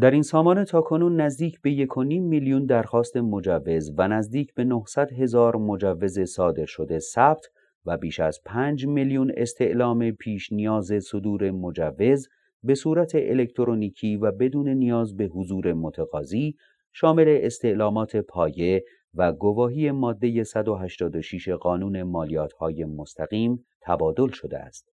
در 0.00 0.10
این 0.10 0.22
سامانه 0.22 0.64
تاکنون 0.64 1.20
نزدیک 1.20 1.60
به 1.60 1.86
1.5 1.86 1.96
میلیون 2.06 2.66
درخواست 2.66 3.16
مجوز 3.16 3.92
و 3.96 4.08
نزدیک 4.08 4.54
به 4.54 4.64
900 4.64 5.12
هزار 5.12 5.56
مجوز 5.56 6.20
صادر 6.20 6.66
شده 6.66 6.98
ثبت 6.98 7.46
و 7.86 7.96
بیش 7.96 8.20
از 8.20 8.40
5 8.44 8.86
میلیون 8.86 9.32
استعلام 9.36 10.10
پیش 10.10 10.52
نیاز 10.52 10.92
صدور 11.02 11.50
مجوز 11.50 12.28
به 12.62 12.74
صورت 12.74 13.12
الکترونیکی 13.14 14.16
و 14.16 14.32
بدون 14.32 14.68
نیاز 14.68 15.16
به 15.16 15.24
حضور 15.24 15.72
متقاضی 15.72 16.56
شامل 16.92 17.38
استعلامات 17.42 18.16
پایه 18.16 18.84
و 19.14 19.32
گواهی 19.32 19.90
ماده 19.90 20.44
186 20.44 21.48
قانون 21.48 22.02
مالیات 22.02 22.52
های 22.52 22.84
مستقیم 22.84 23.66
تبادل 23.82 24.28
شده 24.28 24.58
است. 24.58 24.88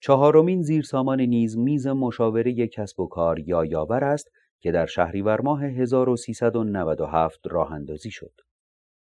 چهارمین 0.00 0.62
زیرسامان 0.62 1.20
نیز 1.20 1.58
میز 1.58 1.86
مشاوره 1.86 2.68
کسب 2.68 3.00
و 3.00 3.06
کار 3.06 3.38
یا 3.38 3.64
یاور 3.64 4.04
است 4.04 4.30
که 4.60 4.72
در 4.72 4.86
شهریور 4.86 5.40
ماه 5.40 5.64
1397 5.64 7.40
راه 7.50 7.72
اندازی 7.72 8.10
شد. 8.10 8.32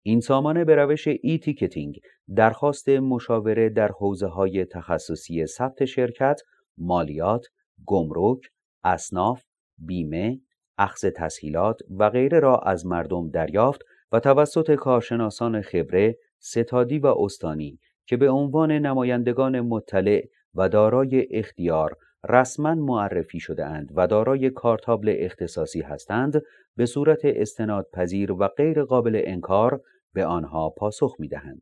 این 0.05 0.19
سامانه 0.19 0.65
به 0.65 0.75
روش 0.75 1.07
ای 1.07 1.37
تیکتینگ 1.37 1.99
درخواست 2.35 2.89
مشاوره 2.89 3.69
در 3.69 3.91
حوزه 3.91 4.27
های 4.27 4.65
تخصصی 4.65 5.45
ثبت 5.45 5.85
شرکت، 5.85 6.41
مالیات، 6.77 7.45
گمرک، 7.85 8.39
اصناف، 8.83 9.43
بیمه، 9.77 10.41
اخذ 10.77 11.05
تسهیلات 11.15 11.79
و 11.97 12.09
غیره 12.09 12.39
را 12.39 12.57
از 12.57 12.85
مردم 12.85 13.29
دریافت 13.29 13.81
و 14.11 14.19
توسط 14.19 14.75
کارشناسان 14.75 15.61
خبره، 15.61 16.17
ستادی 16.39 16.99
و 16.99 17.07
استانی 17.07 17.79
که 18.05 18.17
به 18.17 18.29
عنوان 18.29 18.71
نمایندگان 18.71 19.61
مطلع 19.61 20.27
و 20.55 20.69
دارای 20.69 21.27
اختیار 21.31 21.95
رسما 22.29 22.75
معرفی 22.75 23.39
شده 23.39 23.65
اند 23.65 23.91
و 23.95 24.07
دارای 24.07 24.49
کارتابل 24.49 25.15
اختصاصی 25.19 25.81
هستند 25.81 26.41
به 26.75 26.85
صورت 26.85 27.19
استناد 27.23 27.87
پذیر 27.93 28.31
و 28.31 28.47
غیر 28.47 28.83
قابل 28.83 29.21
انکار 29.25 29.81
به 30.13 30.25
آنها 30.25 30.69
پاسخ 30.69 31.15
می 31.19 31.27
دهند. 31.27 31.61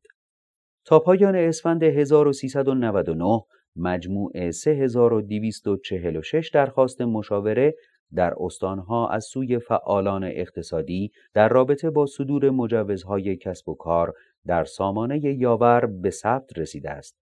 تا 0.85 0.99
پایان 0.99 1.35
اسفند 1.35 1.83
1399 1.83 3.41
مجموع 3.75 4.51
3246 4.51 6.49
درخواست 6.53 7.01
مشاوره 7.01 7.75
در 8.15 8.33
استانها 8.39 9.09
از 9.09 9.25
سوی 9.25 9.59
فعالان 9.59 10.23
اقتصادی 10.23 11.11
در 11.33 11.49
رابطه 11.49 11.89
با 11.89 12.05
صدور 12.05 12.49
مجوزهای 12.49 13.37
کسب 13.37 13.69
و 13.69 13.75
کار 13.75 14.13
در 14.45 14.63
سامانه 14.63 15.19
یاور 15.25 15.85
به 15.85 16.09
ثبت 16.09 16.57
رسیده 16.57 16.89
است. 16.89 17.15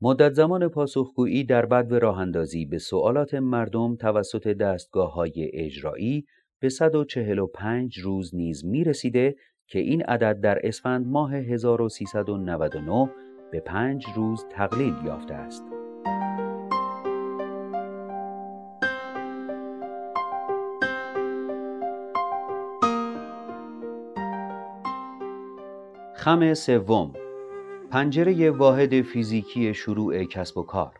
مدت 0.00 0.32
زمان 0.32 0.68
پاسخگویی 0.68 1.44
در 1.44 1.66
بدو 1.66 1.98
راهاندازی 1.98 2.66
به 2.66 2.78
سوالات 2.78 3.34
مردم 3.34 3.96
توسط 3.96 4.48
دستگاه 4.48 5.12
های 5.12 5.50
اجرایی 5.52 6.24
به 6.60 6.68
145 6.68 7.98
روز 7.98 8.34
نیز 8.34 8.64
می 8.64 8.84
رسیده 8.84 9.36
که 9.66 9.78
این 9.78 10.02
عدد 10.02 10.40
در 10.40 10.66
اسفند 10.66 11.06
ماه 11.06 11.34
1399 11.34 13.10
به 13.52 13.60
پنج 13.60 14.06
روز 14.16 14.46
تقلیل 14.50 14.94
یافته 15.04 15.34
است. 15.34 15.81
خم 26.22 26.54
سوم 26.54 27.12
پنجره 27.90 28.50
واحد 28.50 29.02
فیزیکی 29.02 29.74
شروع 29.74 30.24
کسب 30.24 30.58
و 30.58 30.62
کار. 30.62 30.94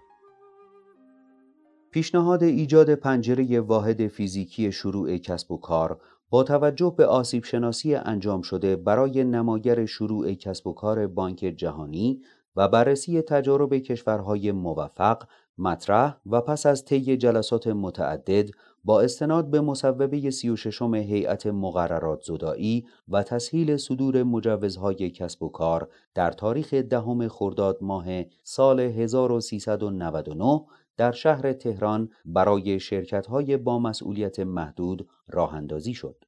پیشنهاد 1.90 2.42
ایجاد 2.42 2.94
پنجره 2.94 3.60
واحد 3.60 4.06
فیزیکی 4.06 4.72
شروع 4.72 5.16
کسب 5.16 5.52
و 5.52 5.56
کار 5.56 6.00
با 6.30 6.42
توجه 6.42 6.94
به 6.96 7.06
آسیب 7.06 7.44
شناسی 7.44 7.94
انجام 7.94 8.42
شده 8.42 8.76
برای 8.76 9.24
نماگر 9.24 9.84
شروع 9.86 10.32
کسب 10.32 10.66
و 10.66 10.72
کار 10.72 11.06
بانک 11.06 11.38
جهانی 11.38 12.22
و 12.56 12.68
بررسی 12.68 13.22
تجارب 13.22 13.74
کشورهای 13.74 14.52
موفق 14.52 15.22
مطرح 15.58 16.16
و 16.26 16.40
پس 16.40 16.66
از 16.66 16.84
طی 16.84 17.16
جلسات 17.16 17.66
متعدد 17.66 18.50
با 18.84 19.00
استناد 19.00 19.50
به 19.50 19.60
مصوبه 19.60 20.30
36 20.30 20.82
هیئت 20.82 21.46
مقررات 21.46 22.22
زدایی 22.22 22.86
و 23.08 23.22
تسهیل 23.22 23.76
صدور 23.76 24.22
مجوزهای 24.22 25.10
کسب 25.10 25.42
و 25.42 25.48
کار 25.48 25.88
در 26.14 26.30
تاریخ 26.30 26.74
دهم 26.74 27.28
خرداد 27.28 27.78
ماه 27.80 28.06
سال 28.42 28.80
1399 28.80 30.64
در 30.96 31.12
شهر 31.12 31.52
تهران 31.52 32.08
برای 32.24 32.80
شرکت‌های 32.80 33.56
با 33.56 33.78
مسئولیت 33.78 34.40
محدود 34.40 35.08
راه 35.28 35.54
اندازی 35.54 35.94
شد. 35.94 36.24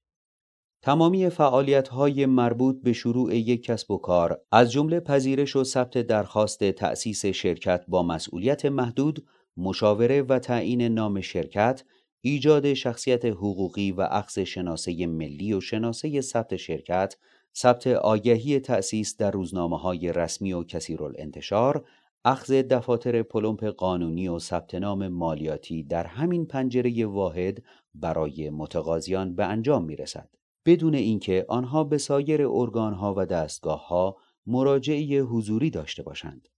تمامی 0.85 1.29
فعالیت‌های 1.29 2.27
مربوط 2.27 2.83
به 2.83 2.93
شروع 2.93 3.37
یک 3.37 3.63
کسب 3.63 3.91
و 3.91 3.99
کار 3.99 4.41
از 4.53 4.73
جمله 4.73 5.01
پذیرش 5.01 5.57
و 5.57 5.65
ثبت 5.65 5.99
درخواست 5.99 6.71
تأسیس 6.71 7.27
شرکت 7.27 7.85
با 7.89 8.03
مسئولیت 8.03 8.67
محدود، 8.67 9.27
مشاوره 9.57 10.23
و 10.23 10.39
تعیین 10.39 10.83
نام 10.83 11.21
شرکت، 11.21 11.85
ایجاد 12.21 12.75
شخصیت 12.75 13.25
حقوقی 13.25 13.93
و 13.93 14.09
اخذ 14.11 14.39
شناسه 14.39 15.07
ملی 15.07 15.53
و 15.53 15.61
شناسه 15.61 16.21
ثبت 16.21 16.57
شرکت، 16.57 17.17
ثبت 17.57 17.87
آگهی 17.87 18.61
تأسیس 18.61 19.17
در 19.17 19.31
روزنامه 19.31 19.79
های 19.79 20.13
رسمی 20.13 20.53
و 20.53 20.65
کثیرالانتشار، 20.65 21.85
اخذ 22.25 22.53
دفاتر 22.53 23.23
پلمپ 23.23 23.65
قانونی 23.65 24.29
و 24.29 24.39
ثبت 24.39 24.75
نام 24.75 25.09
مالیاتی 25.09 25.83
در 25.83 26.07
همین 26.07 26.47
پنجره 26.47 27.07
واحد 27.07 27.63
برای 27.95 28.51
متقاضیان 28.51 29.35
به 29.35 29.45
انجام 29.45 29.85
می 29.85 29.97
رسد. 29.97 30.29
بدون 30.67 30.95
اینکه 30.95 31.47
آنها 31.49 31.85
به 31.85 31.99
سایر 31.99 32.47
ارگانها 32.47 33.15
و 33.17 33.27
دستگاهها 33.27 34.17
مراجعه 34.47 35.21
حضوری 35.21 35.71
داشته 35.71 36.03
باشند. 36.03 36.49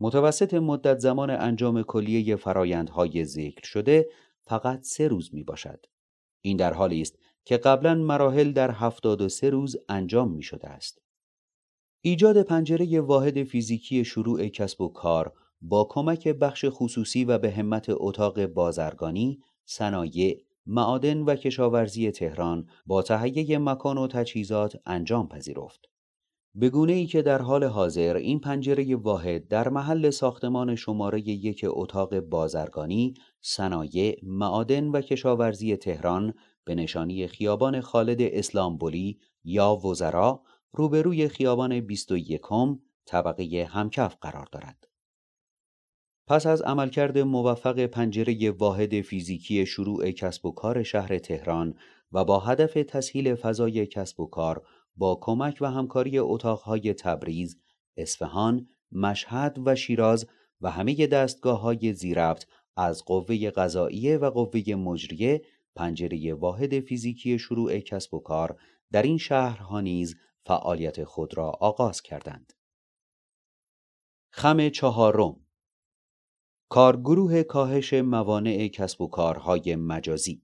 متوسط 0.00 0.54
مدت 0.54 0.98
زمان 0.98 1.30
انجام 1.30 1.82
کلیه 1.82 2.36
فرایندهای 2.36 3.24
ذکر 3.24 3.66
شده 3.66 4.08
فقط 4.40 4.82
سه 4.82 5.08
روز 5.08 5.34
می 5.34 5.44
باشد. 5.44 5.86
این 6.40 6.56
در 6.56 6.72
حالی 6.72 7.00
است 7.00 7.18
که 7.44 7.56
قبلا 7.56 7.94
مراحل 7.94 8.52
در 8.52 8.70
73 8.70 9.50
روز 9.50 9.76
انجام 9.88 10.32
می 10.32 10.42
شده 10.42 10.68
است. 10.68 11.02
ایجاد 12.00 12.42
پنجره 12.42 13.00
واحد 13.00 13.44
فیزیکی 13.44 14.04
شروع 14.04 14.48
کسب 14.48 14.80
و 14.80 14.88
کار 14.88 15.32
با 15.62 15.86
کمک 15.90 16.28
بخش 16.28 16.64
خصوصی 16.68 17.24
و 17.24 17.38
به 17.38 17.50
همت 17.50 17.86
اتاق 17.88 18.46
بازرگانی، 18.46 19.42
صنایع، 19.64 20.44
معادن 20.66 21.18
و 21.18 21.34
کشاورزی 21.34 22.10
تهران 22.10 22.66
با 22.86 23.02
تهیه 23.02 23.58
مکان 23.58 23.98
و 23.98 24.06
تجهیزات 24.06 24.76
انجام 24.86 25.28
پذیرفت. 25.28 25.80
به 26.54 26.70
گونه 26.70 26.92
ای 26.92 27.06
که 27.06 27.22
در 27.22 27.42
حال 27.42 27.64
حاضر 27.64 28.16
این 28.16 28.40
پنجره 28.40 28.96
واحد 28.96 29.48
در 29.48 29.68
محل 29.68 30.10
ساختمان 30.10 30.74
شماره 30.74 31.20
یک 31.20 31.66
اتاق 31.68 32.20
بازرگانی، 32.20 33.14
صنایع، 33.40 34.18
معادن 34.22 34.88
و 34.88 35.00
کشاورزی 35.00 35.76
تهران 35.76 36.34
به 36.64 36.74
نشانی 36.74 37.26
خیابان 37.26 37.80
خالد 37.80 38.18
اسلامبولی 38.20 39.18
یا 39.44 39.76
وزرا 39.76 40.42
روبروی 40.72 41.28
خیابان 41.28 41.80
21 41.80 42.40
طبقه 43.06 43.68
همکف 43.70 44.16
قرار 44.20 44.48
دارد. 44.52 44.89
پس 46.30 46.46
از 46.46 46.62
عملکرد 46.62 47.18
موفق 47.18 47.86
پنجره 47.86 48.50
واحد 48.50 49.00
فیزیکی 49.00 49.66
شروع 49.66 50.10
کسب 50.10 50.46
و 50.46 50.52
کار 50.52 50.82
شهر 50.82 51.18
تهران 51.18 51.74
و 52.12 52.24
با 52.24 52.40
هدف 52.40 52.72
تسهیل 52.74 53.34
فضای 53.34 53.86
کسب 53.86 54.20
و 54.20 54.26
کار 54.26 54.66
با 54.96 55.18
کمک 55.20 55.58
و 55.60 55.70
همکاری 55.70 56.18
اتاقهای 56.18 56.94
تبریز، 56.94 57.58
اصفهان، 57.96 58.68
مشهد 58.92 59.58
و 59.66 59.74
شیراز 59.74 60.26
و 60.60 60.70
همه 60.70 61.06
دستگاه 61.06 61.60
های 61.60 61.92
زیربط 61.92 62.46
از 62.76 63.04
قوه 63.04 63.50
قضاییه 63.50 64.18
و 64.18 64.30
قوه 64.30 64.74
مجریه 64.74 65.42
پنجره 65.76 66.34
واحد 66.34 66.80
فیزیکی 66.80 67.38
شروع 67.38 67.78
کسب 67.78 68.14
و 68.14 68.18
کار 68.20 68.56
در 68.92 69.02
این 69.02 69.18
شهرها 69.18 69.80
نیز 69.80 70.16
فعالیت 70.46 71.04
خود 71.04 71.36
را 71.36 71.50
آغاز 71.50 72.02
کردند. 72.02 72.52
خم 74.30 74.68
چهارم 74.68 75.36
کارگروه 76.72 77.42
کاهش 77.42 77.94
موانع 77.94 78.68
کسب 78.68 79.00
و 79.00 79.08
کارهای 79.08 79.76
مجازی 79.76 80.42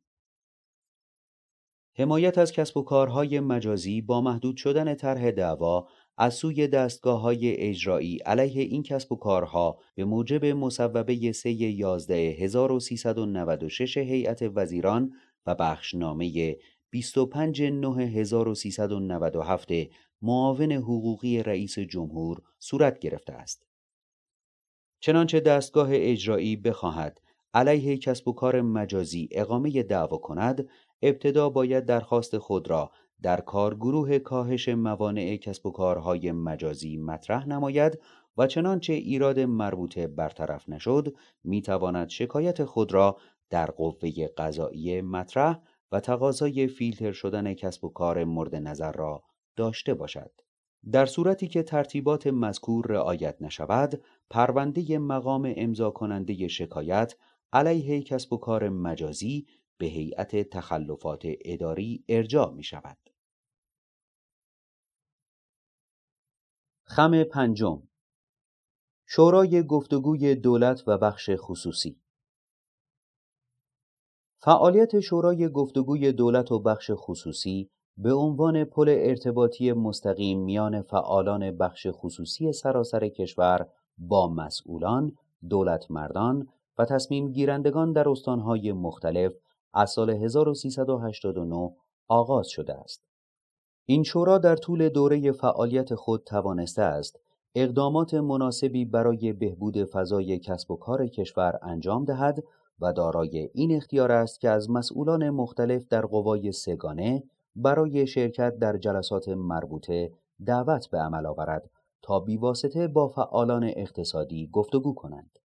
حمایت 1.98 2.38
از 2.38 2.52
کسب 2.52 2.76
و 2.76 2.82
کارهای 2.82 3.40
مجازی 3.40 4.00
با 4.00 4.20
محدود 4.20 4.56
شدن 4.56 4.94
طرح 4.94 5.30
دعوا 5.30 5.88
از 6.16 6.34
سوی 6.34 6.68
دستگاه 6.68 7.20
های 7.20 7.56
اجرایی 7.56 8.18
علیه 8.18 8.62
این 8.62 8.82
کسب 8.82 9.12
و 9.12 9.16
کارها 9.16 9.78
به 9.94 10.04
موجب 10.04 10.44
مصوبه 10.44 11.32
3 11.32 11.50
11 11.50 12.14
1396 12.16 13.96
هیئت 13.96 14.50
وزیران 14.54 15.12
و 15.46 15.54
بخشنامه 15.54 16.56
25 16.90 17.62
9 17.62 18.06
1397 18.06 19.68
معاون 20.22 20.72
حقوقی 20.72 21.42
رئیس 21.42 21.78
جمهور 21.78 22.42
صورت 22.58 22.98
گرفته 22.98 23.32
است. 23.32 23.66
چنانچه 25.00 25.40
دستگاه 25.40 25.88
اجرایی 25.92 26.56
بخواهد 26.56 27.20
علیه 27.54 27.98
کسب 27.98 28.28
و 28.28 28.32
کار 28.32 28.60
مجازی 28.60 29.28
اقامه 29.32 29.82
دعوا 29.82 30.18
کند 30.18 30.68
ابتدا 31.02 31.50
باید 31.50 31.84
درخواست 31.84 32.38
خود 32.38 32.70
را 32.70 32.90
در 33.22 33.40
کارگروه 33.40 34.18
کاهش 34.18 34.68
موانع 34.68 35.36
کسب 35.36 35.66
و 35.66 35.70
کارهای 35.70 36.32
مجازی 36.32 36.96
مطرح 36.96 37.48
نماید 37.48 37.98
و 38.38 38.46
چنانچه 38.46 38.92
ایراد 38.92 39.40
مربوطه 39.40 40.06
برطرف 40.06 40.68
نشد 40.68 41.16
می‌تواند 41.44 42.08
شکایت 42.08 42.64
خود 42.64 42.92
را 42.94 43.16
در 43.50 43.66
قوه 43.66 44.26
قضایی 44.26 45.00
مطرح 45.00 45.58
و 45.92 46.00
تقاضای 46.00 46.66
فیلتر 46.66 47.12
شدن 47.12 47.54
کسب 47.54 47.84
و 47.84 47.88
کار 47.88 48.24
مورد 48.24 48.54
نظر 48.54 48.92
را 48.92 49.22
داشته 49.56 49.94
باشد. 49.94 50.45
در 50.92 51.06
صورتی 51.06 51.48
که 51.48 51.62
ترتیبات 51.62 52.26
مذکور 52.26 52.86
رعایت 52.86 53.36
نشود، 53.42 54.02
پرونده 54.30 54.98
مقام 54.98 55.52
امضا 55.56 55.90
کننده 55.90 56.48
شکایت 56.48 57.14
علیه 57.52 58.02
کسب 58.02 58.32
و 58.32 58.36
کار 58.36 58.68
مجازی 58.68 59.46
به 59.78 59.86
هیئت 59.86 60.50
تخلفات 60.50 61.22
اداری 61.44 62.04
ارجاع 62.08 62.52
می 62.52 62.62
شود. 62.62 62.98
خم 66.84 67.24
پنجم 67.24 67.82
شورای 69.06 69.62
گفتگوی 69.62 70.34
دولت 70.34 70.88
و 70.88 70.98
بخش 70.98 71.30
خصوصی 71.36 72.00
فعالیت 74.38 75.00
شورای 75.00 75.48
گفتگوی 75.48 76.12
دولت 76.12 76.52
و 76.52 76.58
بخش 76.58 76.90
خصوصی 76.94 77.70
به 77.98 78.12
عنوان 78.12 78.64
پل 78.64 78.88
ارتباطی 78.98 79.72
مستقیم 79.72 80.40
میان 80.40 80.82
فعالان 80.82 81.50
بخش 81.50 81.86
خصوصی 81.90 82.52
سراسر 82.52 83.08
کشور 83.08 83.66
با 83.98 84.28
مسئولان، 84.28 85.12
دولتمردان 85.50 86.48
و 86.78 86.84
تصمیم 86.84 87.32
گیرندگان 87.32 87.92
در 87.92 88.08
استانهای 88.08 88.72
مختلف 88.72 89.32
از 89.74 89.90
سال 89.90 90.10
1389 90.10 91.72
آغاز 92.08 92.48
شده 92.48 92.74
است. 92.74 93.02
این 93.86 94.02
شورا 94.02 94.38
در 94.38 94.56
طول 94.56 94.88
دوره 94.88 95.32
فعالیت 95.32 95.94
خود 95.94 96.24
توانسته 96.24 96.82
است 96.82 97.20
اقدامات 97.54 98.14
مناسبی 98.14 98.84
برای 98.84 99.32
بهبود 99.32 99.84
فضای 99.84 100.38
کسب 100.38 100.70
و 100.70 100.76
کار 100.76 101.06
کشور 101.06 101.58
انجام 101.62 102.04
دهد 102.04 102.44
و 102.80 102.92
دارای 102.92 103.50
این 103.54 103.76
اختیار 103.76 104.12
است 104.12 104.40
که 104.40 104.50
از 104.50 104.70
مسئولان 104.70 105.30
مختلف 105.30 105.88
در 105.88 106.06
قوای 106.06 106.52
سگانه 106.52 107.22
برای 107.56 108.06
شرکت 108.06 108.58
در 108.58 108.76
جلسات 108.76 109.28
مربوطه 109.28 110.12
دعوت 110.46 110.90
به 110.90 110.98
عمل 110.98 111.26
آورد 111.26 111.70
تا 112.02 112.20
بیواسطه 112.20 112.88
با 112.88 113.08
فعالان 113.08 113.64
اقتصادی 113.76 114.48
گفتگو 114.52 114.94
کنند. 114.94 115.38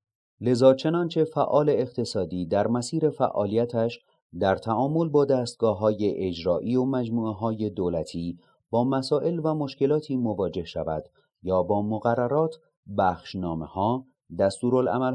لذا 0.42 0.74
چنانچه 0.74 1.24
فعال 1.24 1.70
اقتصادی 1.70 2.46
در 2.46 2.68
مسیر 2.68 3.10
فعالیتش 3.10 4.00
در 4.40 4.56
تعامل 4.56 5.10
با 5.10 5.26
دستگاه 5.26 5.78
های 5.80 6.28
اجرایی 6.28 6.76
و 6.76 6.86
مجموعه 6.86 7.34
های 7.34 7.70
دولتی 7.70 8.40
با 8.70 8.84
مسائل 8.84 9.40
و 9.44 9.54
مشکلاتی 9.54 10.18
مواجه 10.18 10.64
شود 10.64 11.04
یا 11.44 11.64
با 11.64 11.82
مقررات، 11.82 12.56
بخشنامه 12.98 13.66
ها، 13.66 14.06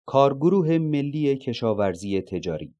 کارگروه 0.07 0.79
ملی 0.79 1.37
کشاورزی 1.37 2.23
تجاری 2.23 2.75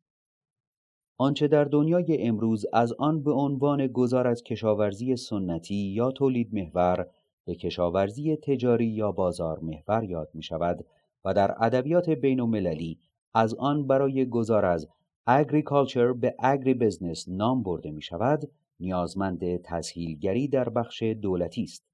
آنچه 1.19 1.49
در 1.49 1.65
دنیای 1.65 2.27
امروز 2.27 2.67
از 2.73 2.93
آن 2.93 3.23
به 3.23 3.33
عنوان 3.33 3.87
گذار 3.87 4.27
از 4.27 4.43
کشاورزی 4.43 5.17
سنتی 5.17 5.75
یا 5.75 6.11
تولید 6.11 6.55
محور 6.55 7.11
به 7.45 7.55
کشاورزی 7.55 8.37
تجاری 8.37 8.87
یا 8.87 9.13
بازار 9.13 9.59
محور 9.61 10.05
یاد 10.05 10.31
می 10.35 10.43
شود 10.43 10.87
و 11.25 11.35
در 11.35 11.65
ادبیات 11.65 12.11
بین 12.11 12.41
المللی 12.41 12.99
از 13.35 13.55
آن 13.55 13.87
برای 13.87 14.27
گذار 14.27 14.65
از 14.65 14.89
اگریکالچر 15.27 16.13
به 16.13 16.35
اگری 16.39 16.75
بزنس 16.75 17.29
نام 17.29 17.63
برده 17.63 17.91
می 17.91 18.03
شود 18.03 18.51
نیازمند 18.81 19.57
تسهیلگری 19.57 20.49
در 20.49 20.69
بخش 20.69 21.03
دولتی 21.03 21.63
است. 21.63 21.85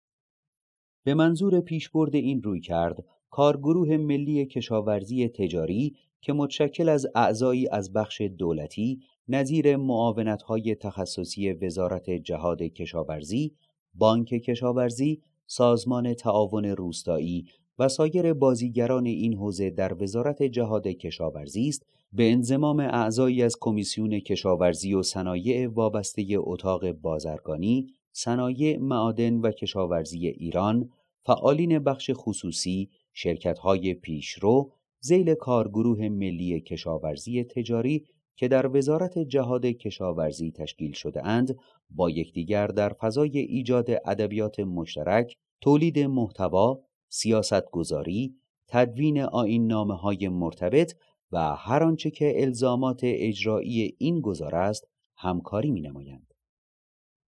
به 1.04 1.14
منظور 1.14 1.60
پیشبرد 1.60 2.14
این 2.14 2.42
روی 2.42 2.60
کرد 2.60 3.04
کارگروه 3.30 3.96
ملی 3.96 4.46
کشاورزی 4.46 5.28
تجاری 5.28 5.96
که 6.20 6.32
متشکل 6.32 6.88
از 6.88 7.06
اعضایی 7.14 7.68
از 7.68 7.92
بخش 7.92 8.20
دولتی 8.20 9.00
نظیر 9.28 9.76
معاونت‌های 9.76 10.74
تخصصی 10.74 11.52
وزارت 11.52 12.10
جهاد 12.10 12.62
کشاورزی، 12.62 13.54
بانک 13.94 14.28
کشاورزی، 14.28 15.22
سازمان 15.52 16.14
تعاون 16.14 16.64
روستایی 16.64 17.44
و 17.78 17.88
سایر 17.88 18.32
بازیگران 18.32 19.06
این 19.06 19.34
حوزه 19.34 19.70
در 19.70 20.02
وزارت 20.02 20.42
جهاد 20.42 20.86
کشاورزی 20.86 21.68
است 21.68 21.86
به 22.12 22.32
انضمام 22.32 22.80
اعضایی 22.80 23.42
از 23.42 23.56
کمیسیون 23.60 24.20
کشاورزی 24.20 24.94
و 24.94 25.02
صنایع 25.02 25.68
وابسته 25.68 26.26
اتاق 26.36 26.92
بازرگانی، 26.92 27.86
صنایع 28.12 28.78
معادن 28.78 29.34
و 29.34 29.50
کشاورزی 29.50 30.28
ایران، 30.28 30.90
فعالین 31.26 31.78
بخش 31.78 32.10
خصوصی، 32.14 32.90
شرکت‌های 33.12 33.94
پیشرو، 33.94 34.72
زیل 35.00 35.34
کارگروه 35.34 36.08
ملی 36.08 36.60
کشاورزی 36.60 37.44
تجاری 37.44 38.04
که 38.40 38.48
در 38.48 38.76
وزارت 38.76 39.18
جهاد 39.18 39.66
کشاورزی 39.66 40.50
تشکیل 40.52 40.92
شده 40.92 41.26
اند 41.26 41.58
با 41.90 42.10
یکدیگر 42.10 42.66
در 42.66 42.92
فضای 42.92 43.38
ایجاد 43.38 43.90
ادبیات 43.90 44.60
مشترک، 44.60 45.36
تولید 45.60 45.98
محتوا، 45.98 46.80
سیاستگذاری، 47.08 48.34
تدوین 48.68 49.20
آین 49.22 49.66
نامه 49.66 49.94
های 49.94 50.28
مرتبط 50.28 50.94
و 51.32 51.56
هر 51.56 51.82
آنچه 51.82 52.10
که 52.10 52.32
الزامات 52.36 53.00
اجرایی 53.02 53.96
این 53.98 54.20
گذار 54.20 54.54
است 54.54 54.88
همکاری 55.16 55.70
می 55.70 55.80
نمایند. 55.80 56.34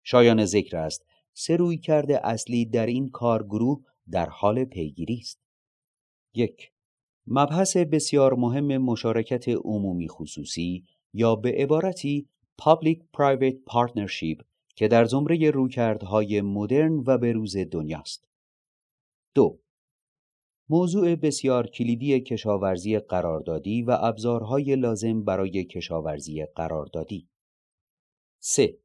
شایان 0.05 0.45
ذکر 0.45 0.77
است 0.77 1.07
سه 1.33 1.57
روی 1.57 1.79
کرده 1.79 2.27
اصلی 2.27 2.67
در 2.67 2.87
این 2.87 3.09
کارگروه 3.09 3.83
در 4.11 4.29
حال 4.29 4.65
پیگیری 4.65 5.19
است. 5.19 5.41
یک 6.35 6.73
مبحث 7.27 7.77
بسیار 7.77 8.35
مهم 8.35 8.79
مشارکت 8.79 9.49
عمومی 9.49 10.09
خصوصی 10.09 10.85
یا 11.13 11.37
به 11.37 11.53
عبارتی 11.53 12.29
Public-Private 12.63 13.59
Partnership 13.73 14.45
که 14.77 14.89
در 14.89 15.05
زمره 15.05 15.51
رویکردهای 15.51 16.41
مدرن 16.41 17.03
و 17.07 17.19
بروز 17.19 17.57
دنیاست. 17.57 18.29
دو 19.35 19.61
موضوع 20.69 21.17
بسیار 21.17 21.67
کلیدی 21.67 22.21
کشاورزی 22.21 22.99
قراردادی 22.99 23.83
و 23.83 23.97
ابزارهای 24.01 24.77
لازم 24.77 25.25
برای 25.25 25.65
کشاورزی 25.65 26.45
قراردادی. 26.45 27.29
3. 28.39 28.79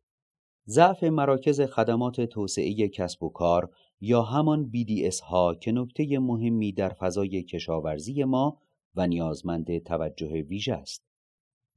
ضعف 0.68 1.04
مراکز 1.04 1.62
خدمات 1.62 2.22
توسعه 2.22 2.88
کسب 2.88 3.24
و 3.24 3.30
کار 3.30 3.72
یا 4.02 4.22
همان 4.22 4.72
BDS 4.74 5.20
ها 5.20 5.56
که 5.56 5.72
نکته 5.72 6.20
مهمی 6.20 6.72
در 6.74 6.90
فضای 6.90 7.44
کشاورزی 7.44 8.24
ما 8.24 8.62
و 8.96 9.08
نیازمند 9.08 9.78
توجه 9.78 10.42
ویژه 10.42 10.74
است. 10.74 11.06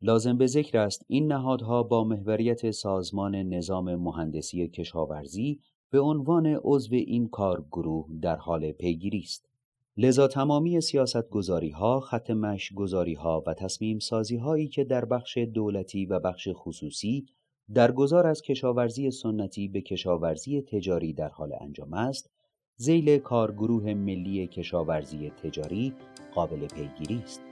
لازم 0.02 0.38
به 0.38 0.46
ذکر 0.46 0.78
است 0.78 1.04
این 1.08 1.32
نهادها 1.32 1.82
با 1.82 2.04
محوریت 2.04 2.70
سازمان 2.70 3.34
نظام 3.34 3.94
مهندسی 3.94 4.68
کشاورزی 4.68 5.60
به 5.90 6.00
عنوان 6.00 6.46
عضو 6.62 6.94
این 6.94 7.28
کارگروه 7.28 8.06
در 8.22 8.36
حال 8.36 8.72
پیگیری 8.72 9.18
است. 9.18 9.48
لذا 9.96 10.28
تمامی 10.28 10.80
سیاست 10.80 11.30
گذاری 11.30 11.70
ها، 11.70 12.00
خط 12.00 12.30
مش 12.30 12.72
گذاری 12.72 13.14
ها 13.14 13.42
و 13.46 13.54
تصمیم 13.54 13.98
سازی 13.98 14.36
هایی 14.36 14.68
که 14.68 14.84
در 14.84 15.04
بخش 15.04 15.38
دولتی 15.38 16.06
و 16.06 16.20
بخش 16.20 16.48
خصوصی 16.52 17.26
در 17.74 17.92
گذار 17.92 18.26
از 18.26 18.42
کشاورزی 18.42 19.10
سنتی 19.10 19.68
به 19.68 19.80
کشاورزی 19.80 20.62
تجاری 20.62 21.12
در 21.12 21.28
حال 21.28 21.52
انجام 21.60 21.94
است، 21.94 22.30
زیل 22.76 23.18
کارگروه 23.18 23.94
ملی 23.94 24.46
کشاورزی 24.46 25.30
تجاری 25.30 25.94
قابل 26.34 26.66
پیگیری 26.66 27.22
است. 27.24 27.42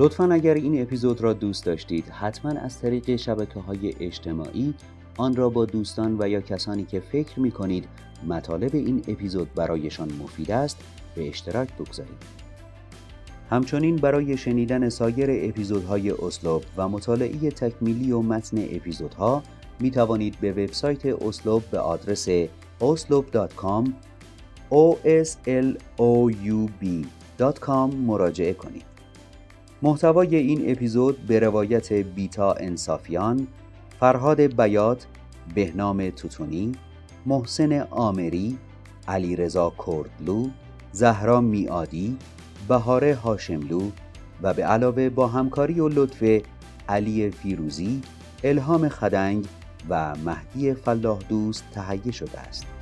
لطفا 0.00 0.28
اگر 0.32 0.54
این 0.54 0.82
اپیزود 0.82 1.20
را 1.20 1.32
دوست 1.32 1.64
داشتید 1.64 2.08
حتما 2.08 2.50
از 2.50 2.80
طریق 2.80 3.16
شبکه 3.16 3.60
های 3.60 3.94
اجتماعی 4.00 4.74
آن 5.16 5.36
را 5.36 5.48
با 5.48 5.64
دوستان 5.64 6.16
و 6.18 6.28
یا 6.28 6.40
کسانی 6.40 6.84
که 6.84 7.00
فکر 7.00 7.40
می 7.40 7.50
کنید 7.50 7.88
مطالب 8.26 8.74
این 8.74 9.04
اپیزود 9.08 9.54
برایشان 9.54 10.12
مفید 10.12 10.50
است 10.50 10.78
به 11.14 11.28
اشتراک 11.28 11.68
بگذارید. 11.74 12.22
همچنین 13.50 13.96
برای 13.96 14.36
شنیدن 14.36 14.88
سایر 14.88 15.48
اپیزودهای 15.48 16.10
اسلوب 16.10 16.64
و 16.76 16.88
مطالعه 16.88 17.50
تکمیلی 17.50 18.12
و 18.12 18.20
متن 18.20 18.58
اپیزودها 18.58 19.42
می 19.80 19.90
توانید 19.90 20.40
به 20.40 20.52
وبسایت 20.52 21.06
اسلوب 21.06 21.62
به 21.70 21.78
آدرس 21.78 22.28
oslob.com 22.80 23.88
o 24.70 24.96
s 25.24 25.28
l 25.46 25.68
o 25.98 26.32
u 26.32 26.70
b.com 26.82 27.94
مراجعه 27.94 28.52
کنید. 28.52 28.87
محتوای 29.82 30.36
این 30.36 30.70
اپیزود 30.70 31.26
به 31.26 31.40
روایت 31.40 31.92
بیتا 31.92 32.52
انصافیان، 32.52 33.46
فرهاد 34.00 34.40
بیات، 34.40 35.06
بهنام 35.54 36.10
توتونی، 36.10 36.72
محسن 37.26 37.80
آمری، 37.90 38.58
علیرضا 39.08 39.72
کردلو، 39.86 40.48
زهرا 40.92 41.40
میادی، 41.40 42.16
بهاره 42.68 43.14
هاشملو 43.14 43.90
و 44.42 44.54
به 44.54 44.64
علاوه 44.64 45.08
با 45.08 45.26
همکاری 45.26 45.80
و 45.80 45.88
لطف 45.88 46.42
علی 46.88 47.30
فیروزی، 47.30 48.02
الهام 48.44 48.88
خدنگ 48.88 49.46
و 49.88 50.16
مهدی 50.16 50.74
فلاح 50.74 51.18
دوست 51.28 51.64
تهیه 51.72 52.12
شده 52.12 52.40
است. 52.40 52.77